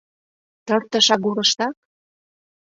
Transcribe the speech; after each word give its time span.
—Тыртыш 0.65 1.07
агурыштак? 1.15 1.75